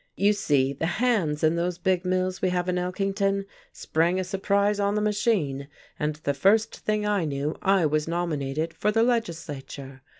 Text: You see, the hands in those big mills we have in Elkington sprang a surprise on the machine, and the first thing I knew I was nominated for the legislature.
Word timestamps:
You 0.15 0.33
see, 0.33 0.73
the 0.73 0.87
hands 0.97 1.43
in 1.43 1.55
those 1.57 1.77
big 1.77 2.05
mills 2.05 2.41
we 2.41 2.49
have 2.49 2.67
in 2.67 2.77
Elkington 2.79 3.45
sprang 3.71 4.19
a 4.19 4.23
surprise 4.23 4.79
on 4.79 4.95
the 4.95 4.99
machine, 4.99 5.67
and 5.99 6.15
the 6.15 6.33
first 6.33 6.75
thing 6.75 7.05
I 7.05 7.23
knew 7.25 7.55
I 7.61 7.85
was 7.85 8.07
nominated 8.07 8.73
for 8.73 8.91
the 8.91 9.03
legislature. 9.03 10.01